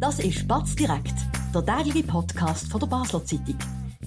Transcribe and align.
Das 0.00 0.20
ist 0.20 0.46
Batz 0.46 0.76
direkt, 0.76 1.14
der 1.52 1.66
tägliche 1.66 2.06
Podcast 2.06 2.70
von 2.70 2.78
der 2.78 2.86
Basler 2.86 3.24
Zeitung. 3.24 3.58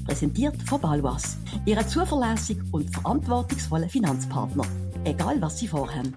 Präsentiert 0.05 0.55
von 0.63 0.79
Balwas, 0.79 1.37
Ihrem 1.65 1.85
zuverlässigen 1.85 2.65
und 2.71 2.89
verantwortungsvollen 2.89 3.89
Finanzpartner. 3.89 4.63
Egal 5.03 5.41
was 5.41 5.59
Sie 5.59 5.67
vorhaben. 5.67 6.15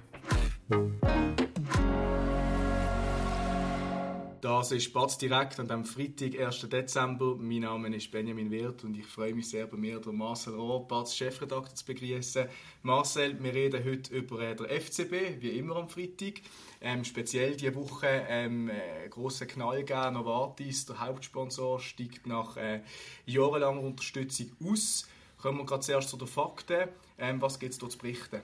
Das 4.44 4.72
ist 4.72 4.92
Batz 4.92 5.16
direkt 5.16 5.58
und 5.58 5.70
am 5.70 5.86
Freitag, 5.86 6.38
1. 6.38 6.68
Dezember. 6.68 7.34
Mein 7.38 7.60
Name 7.60 7.96
ist 7.96 8.10
Benjamin 8.10 8.50
Wirth 8.50 8.84
und 8.84 8.94
ich 8.94 9.06
freue 9.06 9.32
mich 9.32 9.48
sehr, 9.48 9.66
bei 9.66 9.78
mir 9.78 9.98
den 10.00 10.18
Marcel 10.18 10.54
Rohr, 10.54 10.86
Batz 10.86 11.14
Chefredakteur, 11.14 11.74
zu 11.74 11.86
begrüßen. 11.86 12.44
Marcel, 12.82 13.42
wir 13.42 13.54
reden 13.54 13.82
heute 13.82 14.14
über 14.14 14.54
den 14.54 14.66
FCB, 14.66 15.40
wie 15.40 15.56
immer 15.56 15.76
am 15.76 15.88
Freitag. 15.88 16.42
Ähm, 16.82 17.04
speziell 17.04 17.56
diese 17.56 17.74
Woche 17.74 18.26
ähm, 18.28 18.68
äh, 18.68 19.08
grossen 19.08 19.48
Knall 19.48 19.82
gegeben. 19.82 20.12
Novartis, 20.12 20.84
der 20.84 21.00
Hauptsponsor, 21.00 21.80
steigt 21.80 22.26
nach 22.26 22.58
äh, 22.58 22.82
jahrelanger 23.24 23.80
Unterstützung 23.80 24.52
aus. 24.62 25.08
Kommen 25.38 25.56
wir 25.56 25.64
gerade 25.64 25.80
zuerst 25.80 26.10
zu 26.10 26.18
den 26.18 26.28
Fakten. 26.28 26.90
Ähm, 27.16 27.40
was 27.40 27.58
gibt 27.58 27.72
es 27.72 27.78
da 27.78 27.88
zu 27.88 27.96
berichten? 27.96 28.42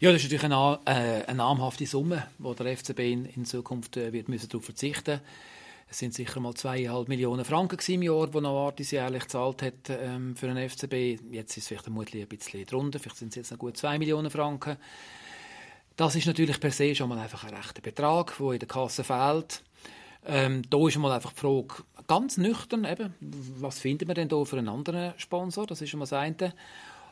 Ja, 0.00 0.10
das 0.10 0.24
ist 0.24 0.32
natürlich 0.32 0.44
eine, 0.44 0.80
äh, 0.86 1.24
eine 1.26 1.38
namhafte 1.38 1.86
Summe, 1.86 2.26
wo 2.38 2.52
der 2.52 2.76
FCB 2.76 2.98
in, 2.98 3.26
in 3.26 3.44
Zukunft 3.44 3.96
äh, 3.96 4.12
wird 4.12 4.28
müssen 4.28 4.48
darauf 4.48 4.64
verzichten 4.64 5.20
Es 5.88 5.98
sind 5.98 6.12
sicher 6.12 6.40
mal 6.40 6.52
zweieinhalb 6.54 7.06
Millionen 7.08 7.44
Franken 7.44 7.78
im 7.92 8.02
Jahr, 8.02 8.26
die 8.26 8.40
Novartis 8.40 8.90
jährlich 8.90 9.22
gezahlt 9.22 9.62
hat 9.62 9.90
ähm, 9.90 10.34
für 10.34 10.52
den 10.52 10.68
FCB. 10.68 11.32
Jetzt 11.32 11.52
ist 11.52 11.58
es 11.58 11.68
vielleicht 11.68 11.84
vermutlich 11.84 12.22
ein 12.24 12.28
bisschen 12.28 12.66
drunter, 12.66 12.98
vielleicht 12.98 13.18
sind 13.18 13.28
es 13.28 13.36
jetzt 13.36 13.52
noch 13.52 13.58
gut 13.58 13.76
zwei 13.76 13.96
Millionen 14.00 14.30
Franken. 14.30 14.76
Das 15.94 16.16
ist 16.16 16.26
natürlich 16.26 16.58
per 16.58 16.72
se 16.72 16.92
schon 16.92 17.08
mal 17.08 17.18
einfach 17.18 17.44
ein 17.44 17.54
rechter 17.54 17.80
Betrag, 17.80 18.34
der 18.36 18.50
in 18.50 18.58
der 18.58 18.68
Kasse 18.68 19.04
fehlt. 19.04 19.62
Ähm, 20.26 20.62
da 20.70 20.88
ist 20.88 20.98
mal 20.98 21.12
einfach 21.12 21.32
die 21.34 21.40
Frage, 21.40 21.84
ganz 22.08 22.36
nüchtern, 22.36 22.84
eben, 22.84 23.14
was 23.20 23.78
finden 23.78 24.08
wir 24.08 24.14
denn 24.14 24.28
da 24.28 24.44
für 24.44 24.58
einen 24.58 24.68
anderen 24.68 25.14
Sponsor? 25.18 25.66
Das 25.66 25.80
ist 25.80 25.90
schon 25.90 25.98
mal 26.00 26.04
das 26.04 26.14
eine. 26.14 26.52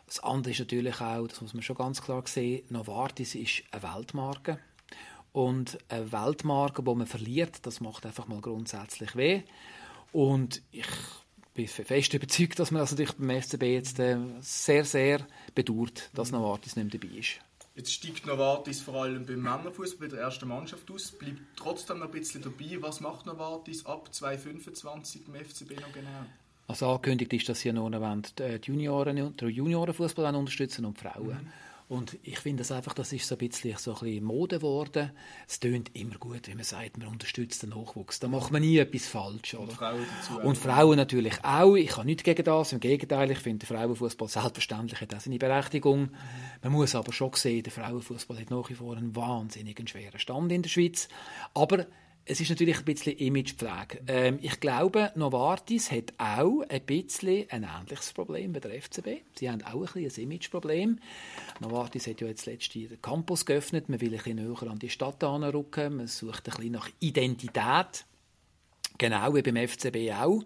Das 0.06 0.20
andere 0.20 0.53
ist 0.53 0.58
natürlich 0.58 1.00
auch, 1.00 1.27
das 1.27 1.41
muss 1.41 1.55
man 1.55 1.62
schon 1.62 1.77
ganz 1.77 2.03
klar 2.03 2.22
sehen, 2.27 2.64
Novartis 2.69 3.34
ist 3.34 3.62
eine 3.70 3.83
Weltmarke. 3.83 4.59
Und 5.33 5.78
eine 5.89 6.12
Weltmarke, 6.12 6.83
die 6.83 6.94
man 6.94 7.06
verliert, 7.06 7.64
das 7.67 7.81
macht 7.81 8.05
einfach 8.05 8.28
mal 8.28 8.41
grundsätzlich 8.41 9.17
weh. 9.17 9.42
Und 10.12 10.61
ich 10.70 10.86
bin 11.55 11.67
fest 11.67 12.14
überzeugt, 12.14 12.59
dass 12.59 12.70
man 12.70 12.81
also 12.81 12.94
natürlich 12.94 13.17
beim 13.17 13.42
FCB 13.42 13.62
jetzt 13.62 13.98
äh, 13.98 14.19
sehr, 14.41 14.84
sehr 14.84 15.27
bedauert, 15.55 16.11
dass 16.14 16.33
Novartis 16.33 16.77
nicht 16.77 16.92
dabei 16.92 17.14
ist. 17.14 17.41
Jetzt 17.75 17.94
steigt 17.94 18.27
Novartis 18.27 18.83
vor 18.83 19.03
allem 19.03 19.25
beim 19.25 19.41
Männerfußball 19.41 20.09
bei 20.09 20.14
der 20.14 20.25
ersten 20.25 20.47
Mannschaft 20.47 20.91
aus, 20.91 21.12
bleibt 21.12 21.41
trotzdem 21.56 22.00
noch 22.00 22.06
ein 22.06 22.12
bisschen 22.12 22.42
dabei. 22.42 22.77
Was 22.81 23.00
macht 23.00 23.25
Novartis 23.25 23.87
ab 23.87 24.12
2025 24.12 25.25
beim 25.25 25.42
FCB 25.42 25.81
noch 25.81 25.92
genau? 25.92 26.27
Also 26.66 26.88
angekündigt 26.88 27.32
ist, 27.32 27.48
dass 27.48 27.60
sie 27.60 27.72
noch 27.72 27.91
die 27.91 28.60
Junioren, 28.64 29.36
den 29.36 29.48
Juniorenfußball 29.48 30.34
unterstützen 30.34 30.84
und 30.84 30.96
die 30.96 31.02
Frauen. 31.02 31.27
Mhm. 31.27 31.52
Und 31.92 32.16
ich 32.22 32.38
finde 32.38 32.62
das 32.62 32.72
einfach, 32.72 32.94
das 32.94 33.12
ist 33.12 33.28
so 33.28 33.34
ein 33.34 33.38
bisschen, 33.46 33.77
so 33.77 33.92
ein 33.92 34.00
bisschen 34.00 34.24
Mode 34.24 34.56
geworden. 34.56 35.10
Es 35.46 35.60
tönt 35.60 35.94
immer 35.94 36.14
gut, 36.14 36.48
wenn 36.48 36.56
man 36.56 36.64
sagt, 36.64 36.96
man 36.96 37.08
unterstützt 37.08 37.62
den 37.62 37.69
Nachwuchs. 37.69 38.19
Da 38.19 38.28
macht 38.28 38.50
man 38.50 38.62
nie 38.62 38.78
etwas 38.78 39.06
falsch. 39.06 39.52
Oder? 39.52 39.64
Und 39.64 39.74
Frauen 39.74 40.06
dazu. 40.16 40.41
Und 40.41 40.56
Frauen 40.56 40.96
natürlich 40.96 41.44
auch. 41.44 41.74
Ich 41.74 41.94
habe 41.94 42.06
nichts 42.06 42.22
gegen 42.22 42.44
das. 42.44 42.72
Im 42.72 42.80
Gegenteil, 42.80 43.30
ich 43.30 43.41
finde, 43.41 43.66
der 43.66 43.76
Frauenfußball 43.76 44.26
selbstverständlich 44.26 45.02
hat 45.02 45.14
auch 45.14 45.20
seine 45.20 45.36
Berechtigung. 45.36 46.08
Man 46.62 46.72
muss 46.72 46.94
aber 46.94 47.12
schon 47.12 47.34
sehen, 47.34 47.62
der 47.62 47.72
Frauenfußball 47.72 48.41
hat 48.41 48.50
nach 48.50 48.70
wie 48.70 48.74
vor 48.74 48.97
einen 48.97 49.14
wahnsinnig 49.14 49.78
schweren 49.86 50.19
Stand 50.19 50.50
in 50.50 50.62
der 50.62 50.70
Schweiz. 50.70 51.08
Aber 51.52 51.84
es 52.25 52.41
ist 52.41 52.51
natürlich 52.51 52.78
ein 52.78 52.84
bisschen 52.84 53.17
Imagepflege. 53.17 54.01
Ähm, 54.06 54.39
ich 54.42 54.61
glaube, 54.61 55.11
Novartis 55.17 55.91
hat 55.91 56.12
auch 56.19 56.62
ein 56.69 56.83
bisschen 56.83 57.51
ein 57.51 57.65
ähnliches 57.65 58.12
Problem 58.12 58.55
wie 58.55 58.61
der 58.61 58.81
FCB. 58.81 59.23
Sie 59.34 59.51
haben 59.51 59.62
auch 59.62 59.95
ein 59.95 60.05
bisschen 60.05 60.25
ein 60.25 60.31
Imageproblem. 60.31 60.99
Novartis 61.61 62.06
hat 62.06 62.21
ja 62.21 62.28
jetzt 62.28 62.47
letztens 62.47 62.91
den 62.91 63.03
Campus 63.03 63.44
geöffnet. 63.44 63.88
Man 63.88 64.00
will 64.00 64.15
ein 64.15 64.19
bisschen 64.19 64.37
näher 64.37 64.71
an 64.71 64.78
die 64.78 64.88
Stadt 64.88 65.22
anrücken. 65.25 65.97
Man 65.97 66.06
sucht 66.06 66.49
ein 66.49 66.55
bisschen 66.55 66.72
nach 66.72 66.88
Identität. 67.00 68.05
Genau 68.99 69.34
wie 69.34 69.43
beim 69.43 69.69
FCB 69.69 70.12
auch. 70.12 70.43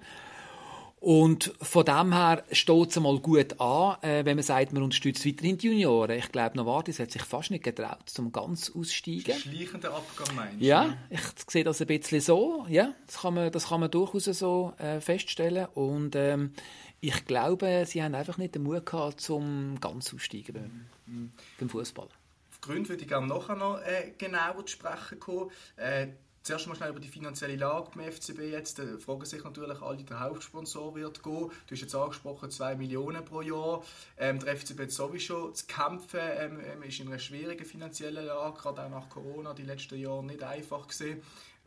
Und 0.99 1.53
von 1.61 1.85
dem 1.85 2.15
her 2.15 2.43
steht 2.53 2.89
es 2.89 2.99
mal 2.99 3.19
gut 3.21 3.61
an, 3.61 4.03
äh, 4.03 4.25
wenn 4.25 4.37
man 4.37 4.43
sagt, 4.43 4.73
man 4.73 4.83
unterstützt 4.83 5.27
weiterhin 5.27 5.59
die 5.59 5.67
Junioren. 5.67 6.19
Ich 6.19 6.33
glaube, 6.33 6.57
Novartis 6.57 6.99
hat 6.99 7.11
sich 7.11 7.23
fast 7.23 7.51
nicht 7.51 7.65
getraut, 7.65 8.09
zum 8.09 8.33
ganz 8.33 8.71
auszusteigen. 8.71 9.39
Schleichender 9.39 9.95
Abgang 9.95 10.35
meinst 10.35 10.61
du? 10.61 10.65
Ja, 10.65 10.97
ich 11.11 11.21
sehe 11.49 11.65
das 11.65 11.81
ein 11.83 11.87
bisschen 11.87 12.21
so. 12.23 12.67
Ja, 12.69 12.95
das 13.07 13.21
kann 13.21 13.35
man, 13.35 13.53
das 13.53 13.69
kann 13.69 13.81
man 13.81 13.91
durchaus 13.91 14.25
so 14.25 14.73
äh, 14.79 15.01
feststellen. 15.01 15.67
Und 15.75 16.17
ähm, 16.17 16.53
ich 17.01 17.27
glaube, 17.27 17.85
sie 17.87 18.03
haben 18.03 18.15
einfach 18.15 18.39
nicht 18.39 18.55
den 18.55 18.63
Mut 18.63 18.87
gehabt, 18.87 19.21
zum 19.21 19.79
ganz 19.81 20.07
auszusteigen 20.07 20.55
beim, 20.55 20.87
mhm. 21.07 21.33
beim 21.61 21.69
Fußball. 21.69 22.09
Auf 22.51 22.61
Gründe 22.63 22.89
würde 22.89 23.03
ich 23.03 23.09
gerne 23.09 23.27
nachher 23.27 23.55
noch 23.55 23.79
äh, 23.83 24.13
genauer 24.17 24.65
zu 24.65 24.73
sprechen 24.73 25.21
kommen. 25.21 25.51
Äh, 25.77 26.09
Zuerst 26.47 26.69
mal 26.69 26.77
schnell 26.77 26.91
über 26.91 27.01
die 27.01 27.09
finanzielle 27.09 27.57
Lage 27.57 27.91
beim 27.93 28.09
FCB 28.09 28.39
jetzt. 28.53 28.79
Da 28.79 28.85
fragen 29.05 29.25
sich 29.25 29.43
natürlich 29.43 29.83
alle, 29.83 30.05
der 30.05 30.21
Hauptsponsor 30.21 30.95
wird 30.95 31.21
gehen. 31.21 31.51
Du 31.67 31.73
hast 31.73 31.81
jetzt 31.81 31.95
angesprochen, 31.97 32.53
2 32.53 32.77
Millionen 32.77 33.25
pro 33.25 33.41
Jahr. 33.41 33.83
Ähm, 34.17 34.39
der 34.39 34.57
FCB 34.57 34.83
hat 34.83 34.93
sowieso 34.93 35.51
zu 35.51 35.67
kämpfen, 35.67 36.21
ähm, 36.23 36.61
ähm, 36.61 36.85
ist 36.85 37.01
in 37.01 37.09
einer 37.09 37.19
schwierigen 37.19 37.65
finanziellen 37.65 38.27
Lage, 38.27 38.59
gerade 38.59 38.85
auch 38.85 38.91
nach 38.91 39.09
Corona, 39.09 39.55
die 39.55 39.65
letzten 39.65 39.99
Jahre 39.99 40.23
nicht 40.23 40.41
einfach 40.45 40.87
gesehen. 40.87 41.21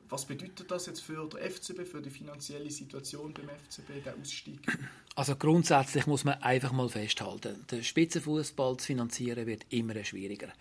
Was 0.08 0.24
bedeutet 0.24 0.72
das 0.72 0.86
jetzt 0.86 1.02
für 1.02 1.28
den 1.28 1.52
FCB, 1.52 1.86
für 1.86 2.02
die 2.02 2.10
finanzielle 2.10 2.72
Situation 2.72 3.34
beim 3.34 3.50
FCB, 3.50 4.02
der 4.06 4.16
Ausstieg? 4.16 4.62
Also 5.14 5.36
grundsätzlich 5.36 6.08
muss 6.08 6.24
man 6.24 6.36
einfach 6.36 6.72
mal 6.72 6.88
festhalten, 6.88 7.66
der 7.70 7.84
Spitzenfußball 7.84 8.78
zu 8.78 8.86
finanzieren 8.86 9.46
wird 9.46 9.66
immer 9.72 10.02
schwieriger. 10.06 10.54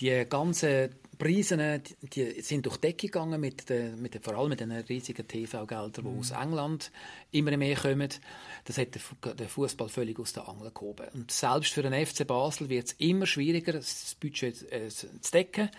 Die 0.00 0.26
ganzen 0.28 0.90
Preise 1.18 1.82
die 2.14 2.40
sind 2.42 2.64
durch 2.64 2.76
die 2.76 2.88
Decke 2.88 3.08
gegangen, 3.08 3.40
mit 3.40 3.68
den, 3.68 4.00
mit 4.00 4.14
den, 4.14 4.22
vor 4.22 4.34
allem 4.34 4.50
mit 4.50 4.60
den 4.60 4.70
riesigen 4.70 5.26
TV-Geldern, 5.26 5.92
die 5.92 6.02
mhm. 6.02 6.18
aus 6.20 6.30
England 6.30 6.92
immer 7.32 7.56
mehr 7.56 7.76
kommen. 7.76 8.08
Das 8.64 8.78
hat 8.78 8.94
den 8.94 9.48
Fußball 9.48 9.88
völlig 9.88 10.18
aus 10.20 10.32
der 10.32 10.48
Angel 10.48 10.70
gehoben. 10.70 11.08
Und 11.14 11.32
selbst 11.32 11.72
für 11.72 11.82
den 11.82 12.06
FC 12.06 12.24
Basel 12.24 12.68
wird 12.68 12.86
es 12.86 12.92
immer 12.98 13.26
schwieriger, 13.26 13.72
das 13.72 14.16
Budget 14.20 14.70
äh, 14.72 14.88
zu 14.88 15.08
decken. 15.34 15.70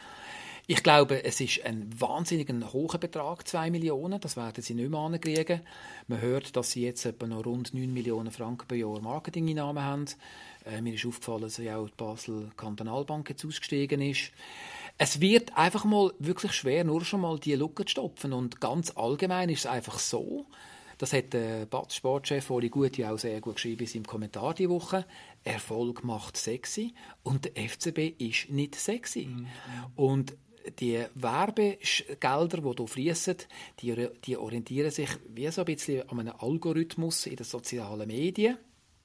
Ich 0.71 0.83
glaube, 0.83 1.23
es 1.23 1.41
ist 1.41 1.65
ein 1.65 1.89
wahnsinnig 1.99 2.47
hoher 2.71 2.99
Betrag, 2.99 3.47
2 3.47 3.71
Millionen. 3.71 4.21
Das 4.21 4.37
werden 4.37 4.61
sie 4.61 4.75
nicht 4.75 4.91
mehr 4.91 4.99
ankriegen. 4.99 5.61
Man 6.07 6.21
hört, 6.21 6.55
dass 6.55 6.69
sie 6.69 6.83
jetzt 6.83 7.03
etwa 7.07 7.25
noch 7.25 7.43
rund 7.43 7.73
9 7.73 7.91
Millionen 7.91 8.29
Franken 8.29 8.67
pro 8.67 8.75
Jahr 8.75 9.01
Marketingeinnahmen 9.01 9.83
haben. 9.83 10.05
Äh, 10.67 10.83
mir 10.83 10.93
ist 10.93 11.07
aufgefallen, 11.07 11.41
dass 11.41 11.57
ja 11.57 11.77
auch 11.77 11.87
die 11.87 11.95
Basel 11.97 12.51
Kantonalbank 12.55 13.31
jetzt 13.31 13.43
ausgestiegen 13.45 13.99
ist. 13.99 14.31
Es 14.99 15.19
wird 15.19 15.57
einfach 15.57 15.85
mal 15.85 16.13
wirklich 16.19 16.53
schwer, 16.53 16.83
nur 16.83 17.03
schon 17.03 17.21
mal 17.21 17.39
die 17.39 17.55
Lücke 17.55 17.85
zu 17.85 17.89
stopfen. 17.89 18.31
Und 18.31 18.61
ganz 18.61 18.91
allgemein 18.95 19.49
ist 19.49 19.61
es 19.61 19.65
einfach 19.65 19.97
so, 19.97 20.45
das 20.99 21.13
hat 21.13 21.33
der 21.33 21.67
Sportchef 21.89 22.47
Oli 22.51 22.69
Guti 22.69 23.05
auch 23.05 23.17
sehr 23.17 23.41
gut 23.41 23.55
geschrieben 23.55 23.81
in 23.81 23.87
seinem 23.87 24.05
Kommentar 24.05 24.53
die 24.53 24.69
Woche. 24.69 25.07
Erfolg 25.43 26.03
macht 26.03 26.37
sexy 26.37 26.93
und 27.23 27.45
der 27.45 27.69
FCB 27.69 28.21
ist 28.21 28.51
nicht 28.51 28.75
sexy. 28.75 29.25
Mhm. 29.25 29.47
Und 29.95 30.35
die 30.79 31.03
Werbegelder, 31.15 32.47
die 32.47 32.61
hier 32.61 32.87
fließen, 32.87 33.35
die, 33.81 34.07
die 34.25 34.37
orientieren 34.37 34.91
sich 34.91 35.09
wie 35.33 35.49
so 35.51 35.61
ein 35.61 35.65
bisschen 35.65 36.07
an 36.09 36.19
einem 36.19 36.33
Algorithmus 36.39 37.25
in 37.25 37.35
den 37.35 37.45
sozialen 37.45 38.07
Medien. 38.07 38.57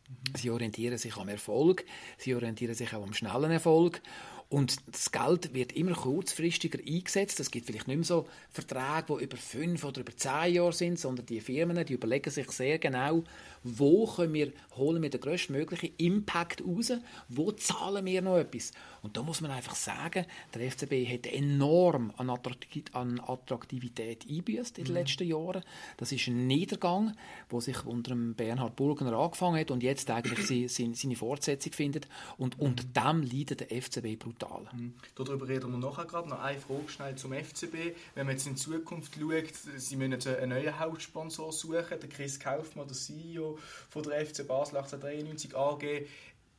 Mhm. 0.09 0.37
Sie 0.37 0.51
orientieren 0.51 0.99
sich 0.99 1.17
am 1.17 1.29
Erfolg, 1.29 1.85
sie 2.19 2.35
orientieren 2.35 2.75
sich 2.75 2.93
auch 2.95 3.03
am 3.03 3.15
schnellen 3.15 3.51
Erfolg. 3.51 4.03
Und 4.51 4.77
das 4.87 5.11
Geld 5.11 5.55
wird 5.55 5.73
immer 5.73 5.95
kurzfristiger 5.95 6.79
eingesetzt. 6.79 7.41
Es 7.41 7.51
gibt 7.51 7.67
vielleicht 7.67 7.89
nicht 7.89 7.97
mehr 7.97 8.05
so 8.05 8.29
Verträge, 8.51 9.19
die 9.19 9.25
über 9.25 9.37
fünf 9.37 9.85
oder 9.85 10.03
über 10.03 10.17
zehn 10.17 10.55
Jahre 10.55 10.73
sind, 10.73 10.99
sondern 10.99 11.27
die 11.27 11.41
Firmen 11.41 11.85
die 11.85 11.95
überlegen 11.95 12.31
sich 12.31 12.51
sehr 12.53 12.79
genau, 12.79 13.25
wo 13.65 14.07
können 14.07 14.35
wir, 14.35 14.53
holen 14.77 15.03
wir 15.03 15.11
den 15.11 15.21
größtmöglichen 15.21 15.91
Impact 15.97 16.63
raus, 16.65 16.93
wo 17.29 17.51
zahlen 17.53 18.05
wir 18.05 18.23
noch 18.23 18.37
etwas. 18.37 18.73
Und 19.03 19.17
da 19.17 19.23
muss 19.23 19.41
man 19.41 19.51
einfach 19.51 19.75
sagen, 19.75 20.27
der 20.55 20.71
FCB 20.71 21.07
hat 21.07 21.27
enorm 21.27 22.13
an 22.17 22.31
Attraktivität 22.31 24.27
eingebüßt 24.29 24.79
in 24.79 24.85
den 24.85 24.93
mhm. 24.93 24.99
letzten 24.99 25.27
Jahren. 25.27 25.63
Das 25.97 26.13
ist 26.13 26.27
ein 26.27 26.47
Niedergang, 26.47 27.15
der 27.51 27.61
sich 27.61 27.85
unter 27.85 28.11
dem 28.11 28.35
Bernhard 28.35 28.77
Burgener 28.77 29.15
angefangen 29.15 29.61
hat 29.61 29.71
und 29.71 29.83
jetzt 29.83 30.11
eigentlich 30.11 30.71
seine 30.97 31.17
Fortsetzung 31.17 31.73
findet. 31.73 32.07
Und 32.39 32.59
mhm. 32.59 32.67
unter 32.67 32.85
dem 32.85 33.23
leidet 33.23 33.61
der 33.61 33.83
FCB 33.83 34.19
brutal. 34.19 34.67
Mhm. 34.73 34.95
Darüber 35.15 35.49
reden 35.49 35.71
wir 35.73 35.79
nachher 35.79 36.05
gerade. 36.05 36.29
Noch 36.29 36.41
eine 36.41 36.59
Frage 36.59 36.89
schnell 36.89 37.17
zum 37.17 37.33
FCB. 37.33 37.95
Wenn 38.15 38.27
man 38.27 38.37
jetzt 38.37 38.47
in 38.47 38.57
Zukunft 38.57 39.15
schaut, 39.15 39.55
sie 39.77 39.97
müssen 39.97 40.35
einen 40.37 40.51
neuen 40.51 40.79
Hauptsponsor 40.79 41.53
suchen. 41.53 42.01
Der 42.01 42.09
Chris 42.09 42.41
Kaufmann, 42.41 42.89
der 42.89 42.97
CEO 42.97 43.54
von 43.91 44.03
der 44.03 44.25
FC 44.25 44.47
Basel 44.47 44.77
1893 44.77 45.57
AG, 45.57 46.07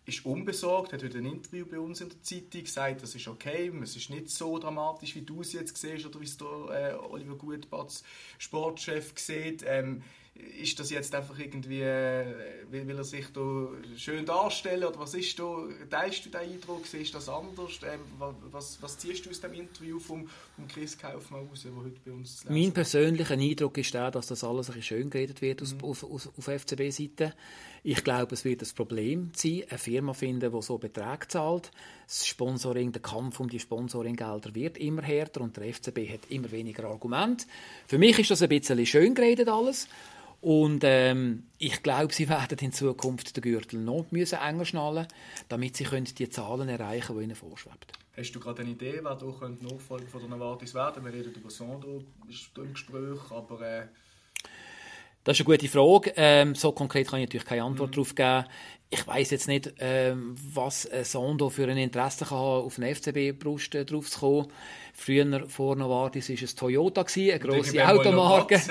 ist 0.06 0.26
unbesorgt, 0.26 0.94
hat 0.94 1.04
heute 1.04 1.18
ein 1.18 1.26
Interview 1.26 1.66
bei 1.66 1.80
uns 1.80 2.00
in 2.00 2.10
der 2.10 2.22
Zeitung 2.22 2.64
gesagt, 2.64 3.02
das 3.02 3.16
ist 3.16 3.28
okay, 3.28 3.72
es 3.82 3.96
ist 3.96 4.12
nicht 4.12 4.30
so 4.30 4.60
dramatisch, 4.60 5.16
wie 5.16 5.24
du 5.24 5.42
es 5.42 5.54
jetzt 5.54 5.78
siehst 5.78 6.06
oder 6.06 6.22
wie 6.22 6.26
es 6.26 6.38
der 6.38 6.48
äh, 6.48 6.94
Oliver 6.94 7.36
Gutbatz, 7.36 8.04
Sportchef, 8.38 9.14
sieht. 9.18 9.64
Ähm, 9.66 10.04
ist 10.36 10.80
das 10.80 10.90
jetzt 10.90 11.16
einfach 11.16 11.38
irgendwie, 11.40 11.82
äh, 11.82 12.26
will, 12.70 12.88
will 12.88 12.98
er 12.98 13.04
sich 13.04 13.28
da 13.34 13.68
schön 13.96 14.26
darstellen 14.26 14.84
oder 14.84 15.00
was 15.00 15.14
ist 15.14 15.40
da, 15.40 15.64
teilst 15.90 16.26
du 16.26 16.30
den 16.30 16.42
Eindruck, 16.42 16.86
siehst 16.86 17.14
du 17.14 17.18
das 17.18 17.30
anders? 17.30 17.80
Ähm, 17.84 18.02
was, 18.52 18.82
was 18.82 18.98
ziehst 18.98 19.26
du 19.26 19.30
aus 19.30 19.40
dem 19.40 19.54
Interview 19.54 19.98
vom, 20.00 20.28
vom 20.56 20.68
Chris 20.68 20.98
Kaufmann 20.98 21.48
raus, 21.48 21.64
der 21.64 21.76
heute 21.76 22.00
bei 22.04 22.12
uns 22.12 22.38
zu 22.40 22.52
Mein 22.52 22.74
persönlicher 22.74 23.36
Eindruck 23.36 23.78
ist 23.78 23.94
der, 23.94 24.12
dass 24.12 24.28
das 24.28 24.44
alles 24.44 24.70
ein 24.70 24.76
bisschen 24.76 24.98
schön 24.98 25.10
geredet 25.10 25.42
wird 25.42 25.62
mhm. 25.62 25.82
auf, 25.82 26.04
auf, 26.04 26.30
auf 26.38 26.46
FCB-Seite. 26.46 27.34
Ich 27.84 28.04
glaube, 28.04 28.34
es 28.34 28.44
wird 28.44 28.62
ein 28.62 28.70
Problem 28.76 29.32
sein, 29.36 29.64
eine 29.70 29.78
Firma 29.78 30.14
finden, 30.14 30.52
die 30.52 30.62
so 30.62 30.78
Beträge 30.78 31.28
zahlt. 31.28 31.72
Das 32.08 32.26
Sponsoring, 32.26 32.92
der 32.92 33.02
Kampf 33.02 33.40
um 33.40 33.48
die 33.48 33.60
Sponsoringgelder 33.60 34.54
wird 34.56 34.78
immer 34.80 35.04
härter 35.04 35.42
und 35.42 35.56
der 35.56 35.72
FCB 35.72 36.10
hat 36.10 36.22
immer 36.30 36.52
weniger 36.52 36.86
Argumente. 36.86 37.46
Für 37.88 38.00
mich 38.00 38.18
ist 38.18 38.32
das 38.32 38.42
ein 38.42 38.50
bisschen 38.50 38.86
schön 38.86 39.14
geredet 39.14 39.48
alles. 39.48 39.88
Und 40.46 40.84
ähm, 40.84 41.48
ich 41.58 41.82
glaube, 41.82 42.14
sie 42.14 42.30
werden 42.30 42.60
in 42.60 42.72
Zukunft 42.72 43.36
den 43.36 43.42
Gürtel 43.42 43.80
noch 43.80 44.06
müssen 44.12 44.38
enger 44.38 44.64
schnallen 44.64 45.08
damit 45.50 45.76
sie 45.76 45.86
können 45.86 46.06
die 46.06 46.30
Zahlen 46.30 46.70
erreichen 46.70 47.08
können, 47.08 47.18
die 47.18 47.26
ihnen 47.26 47.36
vorschwebt. 47.36 47.94
Hast 48.16 48.32
du 48.32 48.40
gerade 48.40 48.62
eine 48.62 48.70
Idee, 48.70 49.00
wer 49.02 49.16
da 49.16 49.26
Nachfolger 49.26 50.06
von 50.06 50.22
der 50.22 50.30
Novartis 50.30 50.76
werden 50.76 51.04
Wir 51.04 51.14
reden 51.14 51.34
über 51.34 51.50
Sandro, 51.50 52.04
ist 52.30 52.56
im 52.60 52.74
Gespräch, 52.74 53.32
aber... 53.32 53.62
Äh 53.62 53.88
das 55.26 55.40
ist 55.40 55.48
eine 55.48 55.58
gute 55.58 55.68
Frage. 55.68 56.14
Ähm, 56.16 56.54
so 56.54 56.72
konkret 56.72 57.10
kann 57.10 57.20
ich 57.20 57.26
natürlich 57.26 57.48
keine 57.48 57.64
Antwort 57.64 57.90
mhm. 57.90 57.94
darauf 57.94 58.16
geben. 58.16 58.46
Ich 58.92 59.06
weiß 59.06 59.32
jetzt 59.32 59.48
nicht, 59.48 59.74
ähm, 59.80 60.36
was 60.54 60.86
ein 60.90 61.04
Sondo 61.04 61.50
für 61.50 61.68
ein 61.68 61.78
Interesse 61.78 62.26
kann 62.26 62.38
haben, 62.38 62.66
auf 62.66 62.78
eine 62.78 62.94
FCB-Brust 62.94 63.74
äh, 63.74 63.86
drauf 63.86 64.10
zu 64.12 64.20
kommen. 64.20 64.48
Früher 64.94 65.50
vor 65.50 65.76
Novartis 65.76 66.30
war 66.30 66.36
es 66.42 66.56
Toyota, 66.56 67.02
gewesen, 67.02 67.32
eine 67.32 67.40
grosse 67.40 67.86
Automarke. 67.86 68.62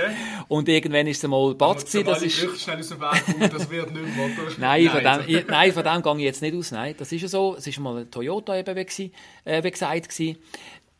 Und 0.47 0.69
irgendwann 0.69 1.07
war 1.07 1.11
es 1.11 1.23
mal 1.25 1.55
Batz. 1.57 1.91
Das 1.91 2.23
ist... 2.23 2.37
schnell 2.61 2.79
aus 2.79 2.89
dem 2.89 3.01
Weg 3.01 3.51
das 3.51 3.69
wird 3.69 3.93
nicht 3.93 4.17
mehr, 4.17 4.31
nein, 4.59 4.89
von 4.89 5.03
dem, 5.03 5.21
ich, 5.27 5.47
nein, 5.49 5.73
von 5.73 5.85
dem 5.85 6.03
gehe 6.03 6.17
ich 6.17 6.23
jetzt 6.23 6.41
nicht 6.41 6.55
aus. 6.55 6.71
Nein, 6.71 6.95
das 6.97 7.11
ist 7.11 7.21
ja 7.21 7.29
so. 7.29 7.57
Es 7.57 7.67
war 7.77 7.83
mal 7.83 8.03
ein 8.03 8.11
Toyota, 8.11 8.57
eben, 8.57 8.77
wie, 8.77 9.13
äh, 9.45 9.63
wie 9.63 9.71
gesagt. 9.71 10.09
Gewesen. 10.09 10.39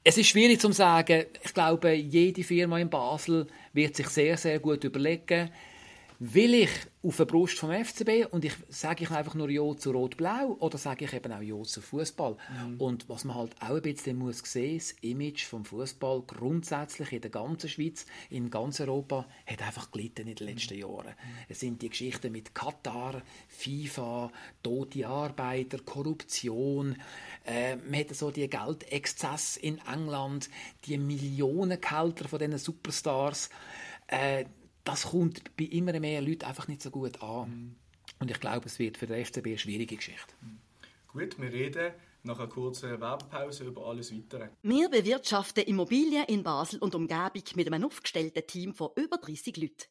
Es 0.07 0.19
ist 0.19 0.29
schwierig 0.29 0.61
zu 0.61 0.71
sagen. 0.71 1.25
Ich 1.43 1.55
glaube, 1.55 1.95
jede 1.95 2.45
Firma 2.45 2.79
in 2.79 2.91
Basel 2.91 3.47
wird 3.73 3.97
sich 3.97 4.09
sehr, 4.09 4.37
sehr 4.37 4.59
gut 4.59 4.85
überlegen, 4.85 5.51
will 6.19 6.55
ich 6.55 6.71
auf 7.03 7.17
der 7.19 7.25
Brust 7.27 7.59
vom 7.59 7.71
FCB 7.71 8.33
und 8.33 8.45
ich 8.45 8.55
sage 8.69 9.05
ich 9.05 9.11
einfach 9.11 9.35
nur 9.35 9.51
Ja 9.51 9.77
zu 9.77 9.91
Rot-Blau 9.91 10.57
oder 10.61 10.79
sage 10.79 11.05
ich 11.05 11.13
eben 11.13 11.33
auch 11.33 11.43
Ja 11.43 11.63
zu 11.63 11.83
Fußball. 11.83 12.37
Mhm. 12.67 12.81
Und 12.81 13.09
was 13.09 13.25
man 13.25 13.37
halt 13.37 13.53
auch 13.61 13.77
ein 13.77 13.83
bisschen 13.83 14.17
muss 14.17 14.39
sehen, 14.39 14.79
das 14.79 14.93
Image 15.03 15.45
vom 15.45 15.65
Fußball 15.65 16.23
grundsätzlich 16.27 17.13
in 17.13 17.21
der 17.21 17.31
ganzen 17.31 17.69
Schweiz, 17.69 18.07
in 18.31 18.51
ganz 18.51 18.81
Europa, 18.81 19.27
hat 19.47 19.63
einfach 19.63 19.91
gelitten 19.91 20.29
in 20.29 20.37
den 20.37 20.47
letzten 20.47 20.79
Jahren. 20.79 21.09
Mhm. 21.09 21.45
Es 21.49 21.61
sind 21.61 21.83
die 21.83 21.91
Geschichten 21.91 22.33
mit 22.33 22.55
Katar, 22.55 23.21
FIFA, 23.49 24.31
tote 24.63 25.07
Arbeiter, 25.07 25.79
Korruption, 25.79 26.97
äh, 27.45 27.77
man 27.77 28.01
hat 28.01 28.15
so 28.15 28.31
die 28.31 28.49
Geldexzess 28.49 29.57
in 29.57 29.79
England, 29.93 30.49
die 30.87 30.97
Millionengehälter 30.97 32.29
von 32.29 32.39
diesen 32.39 32.59
Superstars. 32.59 33.51
Äh, 34.07 34.47
das 34.85 35.11
kommt 35.11 35.57
bei 35.57 35.65
immer 35.65 35.99
mehr 35.99 36.21
Leuten 36.21 36.45
einfach 36.45 36.69
nicht 36.69 36.83
so 36.83 36.91
gut 36.91 37.23
an. 37.23 37.49
Mhm. 37.51 37.77
Und 38.21 38.31
ich 38.31 38.39
glaube, 38.41 38.67
es 38.67 38.79
wird 38.79 38.97
für 38.97 39.07
den 39.07 39.25
FCB 39.25 39.47
eine 39.47 39.59
schwierige 39.59 39.97
Geschichte. 39.97 40.35
Mhm. 40.41 40.59
Gut, 41.09 41.41
wir 41.41 41.53
reden 41.53 41.93
nach 42.23 42.39
einer 42.39 42.49
kurzen 42.49 43.01
Werbepause 43.01 43.65
über 43.65 43.87
alles 43.87 44.13
Weitere. 44.13 44.49
Wir 44.63 44.89
bewirtschaften 44.89 45.65
Immobilien 45.65 46.25
in 46.25 46.43
Basel 46.43 46.81
und 46.81 46.95
Umgebung 46.95 47.43
mit 47.55 47.67
einem 47.67 47.85
aufgestellten 47.85 48.47
Team 48.47 48.75
von 48.75 48.91
über 48.97 49.19
30 49.19 49.57
Leuten. 49.57 49.85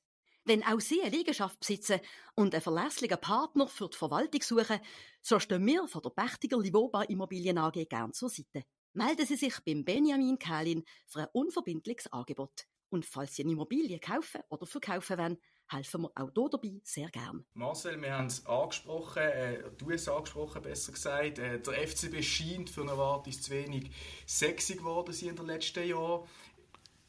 Wenn 0.46 0.64
auch 0.64 0.82
Sie 0.82 1.02
eine 1.02 1.16
Liegenschaft 1.16 1.60
besitzen 1.60 2.02
und 2.36 2.54
einen 2.54 2.62
verlässlichen 2.62 3.22
Partner 3.22 3.68
für 3.68 3.88
die 3.88 3.98
Verwaltung 3.98 4.42
suchen, 4.42 4.80
so 5.22 5.40
stehen 5.40 5.66
wir 5.66 5.88
von 5.88 6.02
der 6.02 6.10
Pächtiger 6.10 6.60
Livoba 6.60 7.04
Immobilien 7.04 7.58
AG 7.58 7.86
gern 7.88 8.12
zur 8.12 8.30
Seite. 8.30 8.66
Melden 8.94 9.26
Sie 9.26 9.38
sich 9.38 9.56
beim 9.66 9.86
Benjamin 9.86 10.38
Kählin 10.38 10.84
für 11.08 11.22
ein 11.22 11.30
unverbindliches 11.32 12.12
Angebot. 12.12 12.66
Und 12.94 13.08
falls 13.08 13.36
Sie 13.36 13.42
eine 13.42 13.54
Immobilie 13.54 13.98
kaufen 13.98 14.42
oder 14.50 14.68
verkaufen 14.68 15.18
wollen, 15.18 15.38
helfen 15.68 16.04
wir 16.04 16.12
auch 16.14 16.30
hier 16.32 16.50
dabei 16.52 16.80
sehr 16.84 17.10
gern. 17.10 17.44
Marcel, 17.56 18.00
wir 18.00 18.16
haben 18.16 18.28
es 18.28 18.46
angesprochen, 18.46 19.24
äh, 19.24 19.64
du 19.80 19.90
hast 19.90 20.02
es 20.02 20.10
angesprochen, 20.10 20.62
besser 20.62 20.92
gesagt. 20.92 21.40
Äh, 21.40 21.60
der 21.60 21.88
FCB 21.88 22.22
scheint 22.22 22.70
für 22.70 22.86
Novartis 22.86 23.42
zu 23.42 23.50
wenig 23.50 23.90
sexy 24.28 24.76
geworden 24.76 25.12
in 25.20 25.36
den 25.36 25.48
letzten 25.48 25.88
Jahren. 25.88 26.28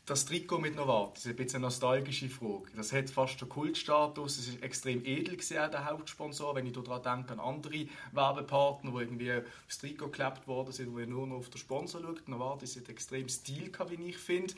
Das 0.06 0.24
Trikot 0.24 0.58
mit 0.58 0.74
Novartis, 0.74 1.26
ein 1.26 1.36
bisschen 1.36 1.56
eine 1.56 1.66
nostalgische 1.66 2.30
Frage. 2.30 2.70
Das 2.74 2.90
hat 2.94 3.10
fast 3.10 3.42
einen 3.42 3.50
Kultstatus. 3.50 4.38
Es 4.38 4.48
ist 4.48 4.62
extrem 4.62 5.04
edel 5.04 5.36
gewesen, 5.36 5.70
der 5.70 5.84
Hauptsponsor. 5.84 6.54
Wenn 6.54 6.66
ich 6.66 6.72
daran 6.72 7.02
denke 7.02 7.34
an 7.34 7.40
andere 7.40 7.88
Werbepartner, 8.12 8.90
die 8.90 8.98
irgendwie 9.00 9.32
aufs 9.66 9.78
Trikot 9.78 10.06
geklebt 10.06 10.48
worden 10.48 10.72
sind, 10.72 10.94
wo 10.94 10.98
nur 11.00 11.26
noch 11.26 11.36
auf 11.36 11.50
den 11.50 11.58
Sponsor 11.58 12.00
schaut. 12.00 12.26
Novartis 12.26 12.74
hat 12.76 12.88
extrem 12.88 13.28
Stil, 13.28 13.70
wie 13.90 14.08
ich 14.08 14.16
finde. 14.16 14.54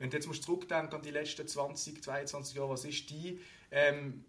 Wenn 0.00 0.08
du 0.08 0.16
jetzt 0.16 0.26
musst 0.26 0.42
zurückdenken 0.42 0.94
an 0.94 1.02
die 1.02 1.10
letzten 1.10 1.46
20, 1.46 2.02
22 2.02 2.56
Jahre, 2.56 2.70
was 2.70 2.86
ist 2.86 3.10
die 3.10 3.38
ähm, 3.70 4.24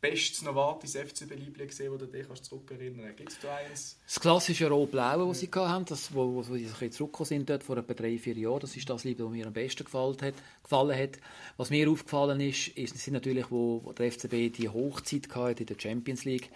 bestes 0.00 0.42
Novartis 0.42 0.96
FCB-Liebling 0.96 1.68
gesehen, 1.68 1.92
wo 1.92 1.96
du 1.96 2.06
dich 2.06 2.26
zurückerinnern 2.42 3.06
kannst? 3.06 3.16
Gibt 3.16 3.32
es 3.32 3.38
da 3.38 3.54
eins? 3.54 3.96
Das 4.04 4.18
klassische 4.18 4.68
Rot-Blaue, 4.68 5.28
das 5.28 5.38
sie 5.38 5.48
hatten, 5.54 5.84
das, 5.84 6.12
wo, 6.12 6.34
wo, 6.34 6.42
sie 6.42 6.66
zurückgekommen 6.90 7.26
sind 7.28 7.48
dort 7.48 7.62
vor 7.62 7.76
etwa 7.76 7.94
drei, 7.94 8.18
vier 8.18 8.36
Jahren, 8.36 8.58
das 8.58 8.76
ist 8.76 8.90
das 8.90 9.04
Liebling, 9.04 9.28
das 9.28 9.36
mir 9.36 9.46
am 9.46 9.52
besten 9.52 9.84
gefallen 9.84 10.20
hat. 10.20 10.34
Gefallen 10.64 10.98
hat. 10.98 11.18
Was 11.56 11.70
mir 11.70 11.88
aufgefallen 11.88 12.40
ist, 12.40 12.66
ist 12.68 12.98
sind 12.98 13.14
natürlich, 13.14 13.48
wo, 13.52 13.82
wo 13.84 13.92
der 13.92 14.10
FCB 14.10 14.52
die 14.52 14.68
Hochzeit 14.68 15.32
hatte 15.32 15.62
in 15.62 15.66
der 15.66 15.78
Champions 15.78 16.24
League 16.24 16.50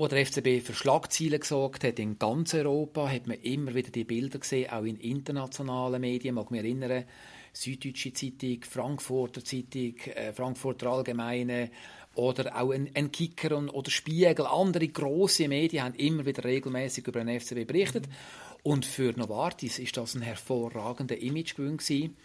wo 0.00 0.08
der 0.08 0.24
FCB 0.24 0.64
für 0.64 0.72
Schlagzeilen 0.72 1.40
gesorgt 1.40 1.84
hat 1.84 1.98
in 1.98 2.18
ganz 2.18 2.54
Europa, 2.54 3.06
hat 3.06 3.26
man 3.26 3.36
immer 3.42 3.74
wieder 3.74 3.90
die 3.90 4.04
Bilder 4.04 4.38
gesehen, 4.38 4.70
auch 4.70 4.84
in 4.84 4.96
internationalen 4.96 6.00
Medien. 6.00 6.36
Mag 6.36 6.50
mich 6.50 6.62
erinnern, 6.62 7.04
Süddeutsche 7.52 8.14
Zeitung, 8.14 8.62
Frankfurter 8.62 9.44
Zeitung, 9.44 9.96
äh, 10.14 10.32
Frankfurter 10.32 10.86
Allgemeine 10.86 11.70
oder 12.14 12.58
auch 12.58 12.70
ein, 12.70 12.88
ein 12.94 13.12
Kicker 13.12 13.54
und, 13.58 13.68
oder 13.68 13.90
Spiegel. 13.90 14.46
Andere 14.46 14.88
große 14.88 15.46
Medien 15.48 15.84
haben 15.84 15.94
immer 15.96 16.24
wieder 16.24 16.44
regelmäßig 16.44 17.06
über 17.06 17.22
den 17.22 17.38
FCB 17.38 17.66
berichtet. 17.66 18.06
Mhm. 18.06 18.12
Und 18.62 18.84
für 18.84 19.12
Novartis 19.12 19.78
ist 19.78 19.96
das 19.96 20.14
ein 20.14 20.22
hervorragender 20.22 21.16
Imagegewinn 21.16 21.78
gewesen. 21.78 22.16